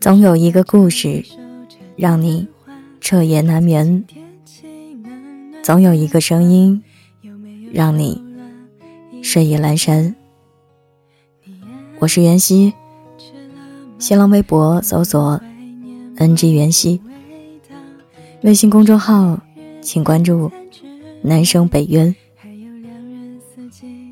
[0.00, 1.24] 总有一个故事，
[1.96, 2.46] 让你
[3.00, 4.04] 彻夜难眠；
[5.62, 6.82] 总有一个声音，
[7.72, 8.22] 让你
[9.22, 10.14] 睡意阑珊。
[12.00, 12.74] 我是袁熙，
[13.98, 15.40] 新浪微博搜索
[16.16, 17.00] “ng 袁熙”，
[18.42, 19.38] 微信公众号
[19.80, 20.50] 请关注
[21.22, 22.14] “南生北渊”。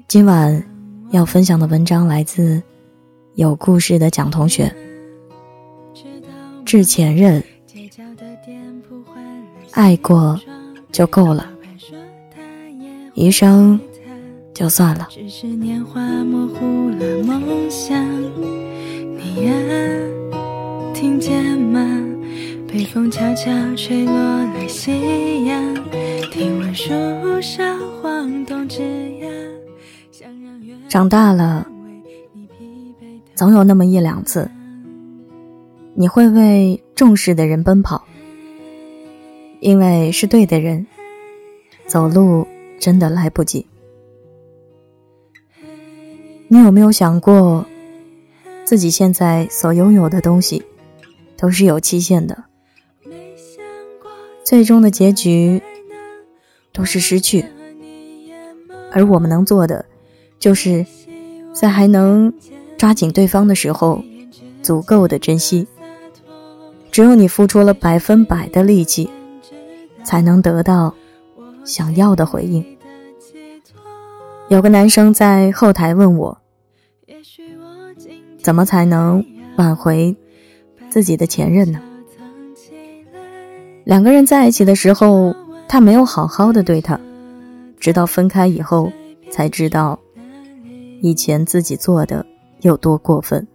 [0.09, 0.63] 今晚
[1.11, 2.63] 要分享的文章来自
[3.35, 4.73] 有故事的蒋同学。
[6.65, 7.43] 致前任，
[9.73, 10.41] 爱过
[10.91, 11.51] 就够了，
[13.15, 13.79] 余生
[14.55, 15.09] 就算了。
[15.11, 18.03] 只是年华模糊了梦想，
[19.17, 19.53] 你呀，
[21.03, 21.81] 听见吗？
[22.69, 25.75] 北风悄悄吹落了夕阳，
[26.31, 26.93] 听闻树
[27.43, 28.81] 梢晃动枝
[29.19, 29.29] 桠。
[30.89, 31.67] 长大了，
[33.35, 34.49] 总有那么一两次。
[35.95, 38.05] 你会为重视的人奔跑，
[39.59, 40.87] 因为是对的人。
[41.89, 42.47] 走路
[42.79, 43.67] 真的来不及。
[46.47, 47.67] 你有没有想过，
[48.63, 50.63] 自己现在所拥有的东西，
[51.43, 52.45] 都是有期限的，
[54.45, 55.61] 最终的结局
[56.73, 57.45] 都是失去。
[58.93, 59.85] 而我们能做的，
[60.39, 60.87] 就是
[61.53, 62.33] 在还能
[62.79, 64.05] 抓紧对方的时候，
[64.63, 65.67] 足够的珍惜。
[66.93, 69.11] 只有你付出了百分百的力气，
[70.05, 70.95] 才能得到
[71.65, 72.65] 想要的回应。
[74.49, 76.39] 有个男生在后台问我，
[78.41, 79.25] 怎么才能
[79.57, 80.15] 挽回
[80.93, 81.81] 自己的前任呢？
[83.85, 85.35] 两个人在一起的时候，
[85.67, 87.01] 他没有好好的对他，
[87.81, 88.93] 直到分开以后，
[89.31, 89.99] 才知道
[91.01, 92.27] 以前自己做的
[92.61, 93.49] 有多过分。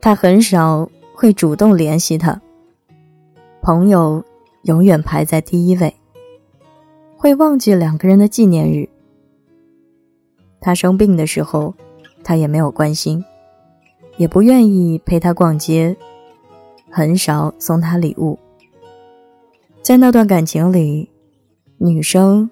[0.00, 0.88] 他很少。
[1.20, 2.40] 会主动联系他，
[3.60, 4.24] 朋友
[4.62, 5.92] 永远排在第一位。
[7.16, 8.88] 会忘记两个人的纪念日。
[10.60, 11.74] 他生病的时候，
[12.22, 13.24] 他也没有关心，
[14.18, 15.96] 也不愿意陪他逛街，
[16.90, 18.38] 很少送他礼物。
[19.80, 21.08] 在那段感情里，
[21.78, 22.50] 女生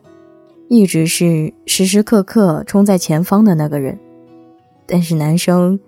[0.68, 3.98] 一直是时时刻刻冲在前方的那个人，
[4.86, 5.78] 但是男生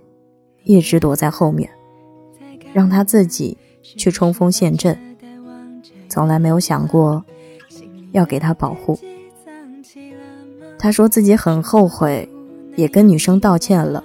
[0.65, 1.71] 一直躲在后面。
[2.75, 5.17] 让他自己去冲锋陷阵，
[6.07, 7.25] 从来没有想过
[8.13, 8.99] 要给他保护。
[10.79, 12.29] 他说自己很后悔，
[12.77, 14.05] 也跟女生道歉了，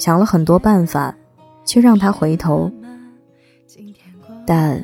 [0.00, 1.14] 想了很多办法
[1.62, 2.72] 去让他回头，
[4.46, 4.82] 但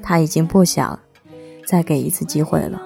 [0.00, 0.96] 他已经不想
[1.66, 2.80] 再给一次机会了。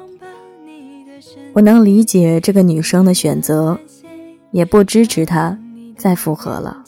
[1.52, 3.78] 我能理解这个女生的选择，
[4.52, 5.58] 也不支持她
[5.98, 6.82] 再复合了。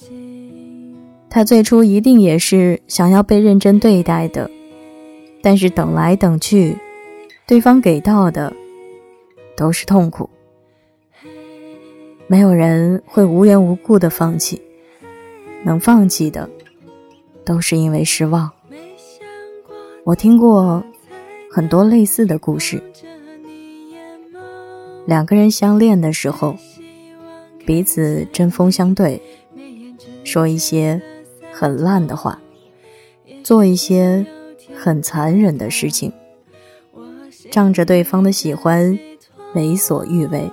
[1.29, 4.51] 他最初一定也是想要被认真对待的，
[5.43, 6.79] 但是等来等去，
[7.47, 8.51] 对方给到的
[9.55, 10.31] 都是痛苦。
[12.29, 14.61] 没有人会无缘无故的放弃，
[15.65, 16.49] 能放弃的
[17.45, 18.51] 都是因为失望。
[20.05, 20.85] 我听过
[21.51, 22.83] 很多类似的故事，
[25.07, 26.57] 两个人相恋的时候，
[27.65, 29.21] 彼此针锋相对，
[30.25, 31.03] 说一些。
[31.59, 32.39] 很烂的话，
[33.43, 34.27] 做一些
[34.77, 36.13] 很残忍的事情，
[37.51, 38.99] 仗着对方的喜欢
[39.55, 40.51] 为所欲为。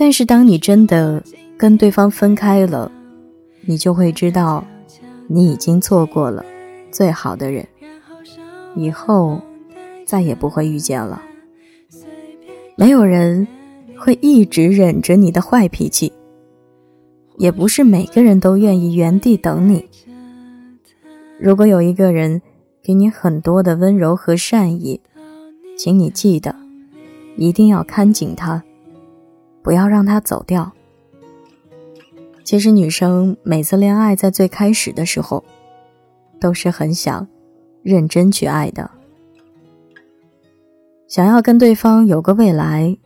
[0.00, 1.22] 但是当你真的
[1.58, 2.90] 跟对方分开了，
[3.66, 4.64] 你就会知道，
[5.26, 6.42] 你已经错过了
[6.90, 7.68] 最好的人，
[8.74, 9.38] 以后
[10.06, 11.20] 再也不会遇见了。
[12.76, 13.46] 没有人
[13.98, 16.10] 会一直忍着你的坏脾气。
[17.36, 19.86] 也不是每个人都愿意原地等你。
[21.38, 22.40] 如果有一个人
[22.82, 25.02] 给你很多的温柔和善意，
[25.76, 26.56] 请你记得，
[27.36, 28.64] 一定要看紧他，
[29.62, 30.72] 不要让他走掉。
[32.44, 35.44] 其实女生每次恋爱在最开始的时候，
[36.40, 37.28] 都是很想
[37.82, 38.90] 认真去爱的，
[41.06, 42.96] 想要跟对方有个未来，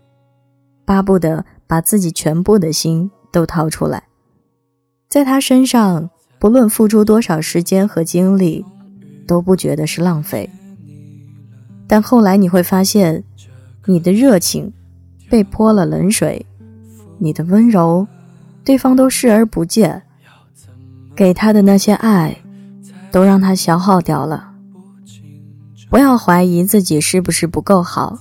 [0.85, 4.05] 巴不得把自己全部的心都掏出来。
[5.09, 8.65] 在他身上，不论付出多少时间和精力，
[9.27, 10.49] 都不觉得是浪费。
[11.87, 13.23] 但后来你会发现，
[13.85, 14.73] 你的热情
[15.29, 16.47] 被泼了冷水，
[17.19, 18.07] 你的温柔，
[18.65, 20.03] 对方都视而不见。
[21.17, 22.37] 给他的那些爱，
[23.13, 24.53] 都让他消耗掉了。
[25.89, 28.19] 不要怀疑自己是不是不够好，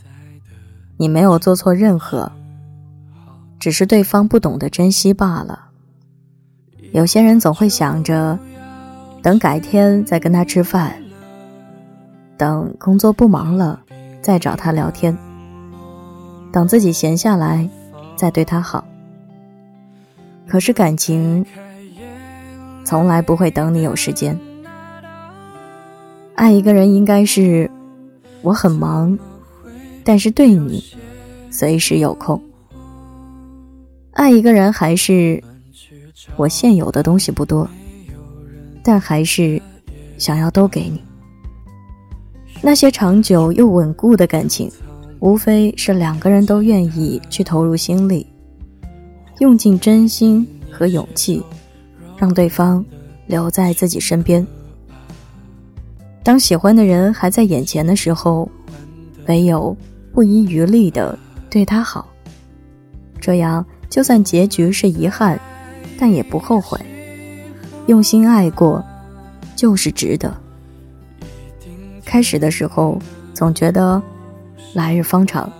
[0.98, 2.32] 你没有做错任何，
[3.60, 5.70] 只是对方不懂得珍惜罢了。
[6.92, 8.38] 有些人总会想着，
[9.24, 10.94] 等改天再跟他吃饭，
[12.38, 13.82] 等工作不忙了
[14.22, 15.18] 再找他聊天，
[16.54, 17.68] 等自己闲下来
[18.16, 18.86] 再对他好。
[20.48, 21.44] 可是感情
[22.86, 24.40] 从来不会等你有时间。
[26.36, 27.70] 爱一个人应该是
[28.44, 29.18] 我很忙，
[30.04, 30.84] 但是对你
[31.50, 32.40] 随时有空。
[34.12, 35.44] 爱一个人还是
[36.36, 37.68] 我现有的东西不多，
[38.84, 39.60] 但还是
[40.20, 41.02] 想要都给你。
[42.62, 44.72] 那些长久又稳固的感情，
[45.24, 48.28] 无非是两个人都愿意去投入心力。
[49.40, 51.42] 用尽真心和勇气，
[52.18, 52.84] 让对方
[53.25, 54.46] 留在自己身边。
[56.24, 58.50] 当喜欢的人还在眼前的时候，
[59.28, 59.74] 唯有
[60.12, 61.18] 不遗余力的
[61.50, 62.06] 对他好。
[63.22, 65.40] 这样，就算结局是遗憾，
[65.98, 66.78] 但也不后悔。
[67.88, 68.84] 用心爱过，
[69.56, 70.36] 就是值得。
[72.04, 73.00] 开始的时候，
[73.34, 74.02] 总觉得
[74.74, 75.52] 来日方长，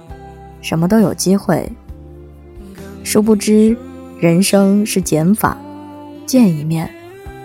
[0.60, 1.72] 什么都有机会。
[3.04, 3.78] 殊不知，
[4.20, 5.56] 人生是减法，
[6.26, 6.90] 见一面，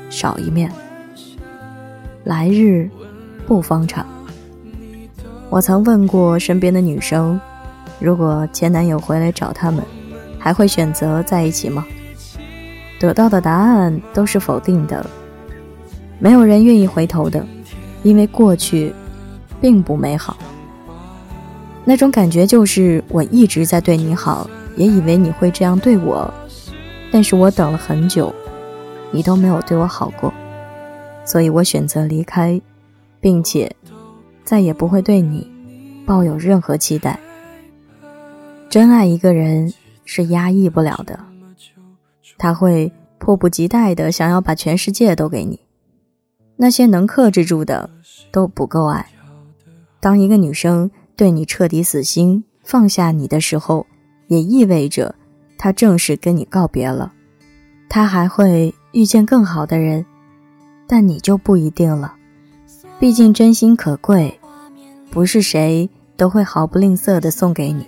[0.09, 0.73] 少一面。
[2.25, 2.89] 来日
[3.47, 4.07] 不方长。
[5.51, 7.39] 我曾问过身边的女生，
[8.01, 9.85] 如果前男友回来找他们，
[10.39, 11.87] 还会选择在一起吗？
[12.99, 15.05] 得到的答案都是否定的。
[16.19, 17.45] 没有人愿意回头的，
[18.03, 18.95] 因为过去
[19.61, 20.39] 并不美好。
[21.89, 24.47] 那种感觉就是我一直在对你好。
[24.77, 26.33] 也以为你会这样对我，
[27.11, 28.33] 但是我等了很久，
[29.11, 30.33] 你都没有对我好过，
[31.25, 32.61] 所以我选择离开，
[33.19, 33.75] 并且
[34.45, 35.51] 再也不会对你
[36.07, 37.19] 抱有任何期待。
[38.69, 39.73] 真爱一个人
[40.05, 41.19] 是压抑不了的，
[42.37, 45.59] 他会迫不及待的想要把全世界都给你。
[46.57, 47.91] 那些能克制住的
[48.31, 49.07] 都不够爱。
[49.99, 50.89] 当一个女生
[51.19, 53.87] 对你彻底死心，放下你的时候。
[54.29, 55.15] 也意味着，
[55.57, 57.13] 他正式跟你告别了。
[57.89, 60.05] 他还会遇见更好的人，
[60.87, 62.15] 但你就不一定了。
[63.01, 64.39] 毕竟真心可贵，
[65.11, 67.87] 不是谁都会毫不吝啬的送给你。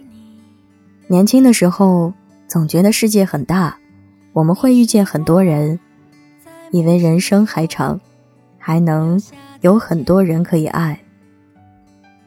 [1.09, 2.13] 年轻的时候
[2.49, 3.77] 总觉得世界很大，
[4.33, 5.79] 我们会遇见很多人，
[6.73, 8.01] 以为人生还长，
[8.57, 9.21] 还能
[9.61, 10.99] 有很多人可以爱。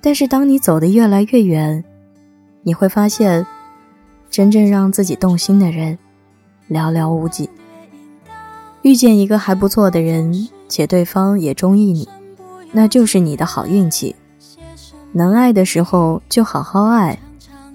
[0.04, 1.84] 但是当你走得越来越远，
[2.62, 3.44] 你会发现。
[4.30, 5.96] 真正让自己动心的人，
[6.68, 7.48] 寥寥无几。
[8.82, 12.10] 遇见一个还不错的人，且对方也中意你，
[12.72, 14.16] 那就是你的好运气。
[15.12, 17.20] 能爱的时候就好好爱，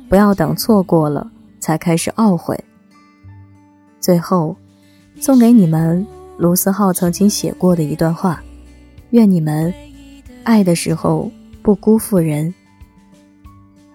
[0.08, 2.58] 不要等错过了才开始懊悔。
[4.00, 4.56] 最后，
[5.20, 6.04] 送给你们
[6.38, 8.42] 卢思浩曾经写过的一段话：
[9.10, 9.72] 愿你们
[10.42, 11.30] 爱的时候
[11.62, 12.54] 不辜负人，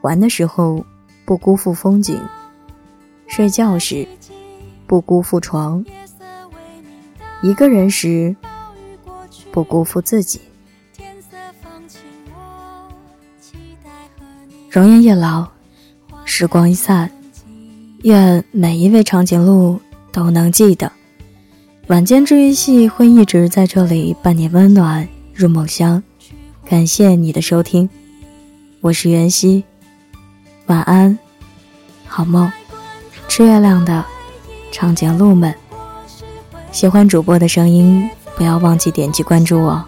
[0.01, 0.85] 玩的时候
[1.25, 2.19] 不辜负风景。
[3.27, 4.07] 睡觉时
[4.85, 5.83] 不辜负床，
[7.41, 8.35] 一个人时
[9.51, 10.39] 不辜负自己。
[14.69, 15.47] 容颜一老，
[16.25, 17.09] 时光一散，
[18.03, 19.79] 愿每一位长颈鹿
[20.11, 20.91] 都能记得，
[21.87, 26.03] 晚间治愈系会一直在这里伴你温暖入梦乡。
[26.65, 27.89] 感谢你的收听，
[28.79, 29.63] 我是袁熙，
[30.67, 31.17] 晚安，
[32.07, 32.51] 好梦。
[33.27, 34.03] 吃月亮的
[34.71, 35.53] 长颈鹿们，
[36.71, 39.83] 喜欢主播的声音，不要忘记点击关注哦。